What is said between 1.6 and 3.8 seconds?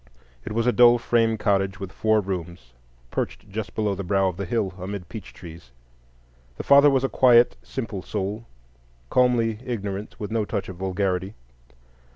with four rooms, perched just